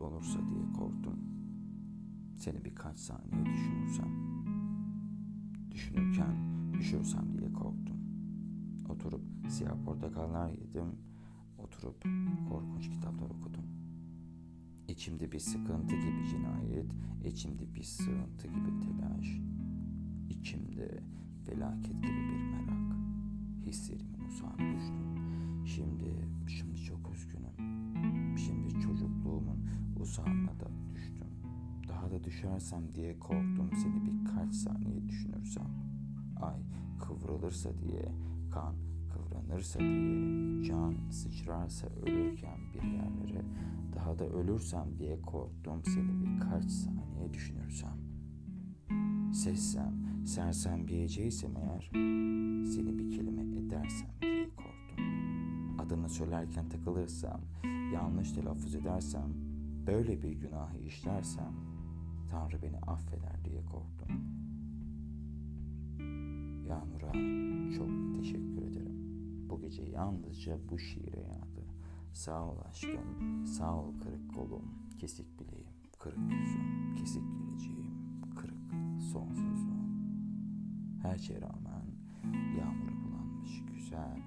[0.00, 1.18] olursa diye korktum.
[2.36, 4.10] Seni birkaç saniye düşünürsem,
[5.70, 6.36] düşünürken
[6.78, 7.96] üşürsem diye korktum.
[8.88, 10.98] Oturup siyah portakallar yedim,
[11.58, 12.04] oturup
[12.48, 13.64] korkunç kitaplar okudum.
[14.88, 16.92] İçimde bir sıkıntı gibi cinayet,
[17.24, 19.40] içimde bir sığıntı gibi telaş,
[20.30, 21.02] içimde
[21.46, 22.96] felaket gibi bir merak.
[23.66, 25.19] Hislerimin uzağına düştüm.
[32.24, 35.66] Düşersem diye korktum seni birkaç saniye düşünürsem.
[36.42, 36.60] Ay
[36.98, 38.12] kıvrılırsa diye,
[38.50, 38.74] kan
[39.12, 43.44] kıvranırsa diye, can sıçrarsa ölürken bir yerlere,
[43.96, 47.96] daha da ölürsem diye korktum seni birkaç saniye düşünürsem.
[49.32, 49.94] Sessem,
[50.26, 51.90] sersem diyeceksem eğer,
[52.66, 55.04] seni bir kelime edersem diye korktum.
[55.78, 57.40] Adını söylerken takılırsam,
[57.94, 59.28] yanlış telaffuz edersem,
[59.86, 61.52] böyle bir günahı işlersem,
[62.30, 64.08] Tanrı beni affeder diye korktum.
[66.68, 67.12] Yağmur'a
[67.76, 69.00] çok teşekkür ederim.
[69.48, 71.66] Bu gece yalnızca bu şiire yağdı.
[72.12, 74.62] Sağ ol aşkım, sağ ol kırık kolum,
[74.98, 77.94] kesik bileğim, kırık yüzüm, kesik geleceğim,
[78.36, 78.72] kırık
[79.12, 79.90] sonsuzluğum.
[81.02, 81.86] Her şeye rağmen
[82.58, 84.18] yağmura bulanmış güzel.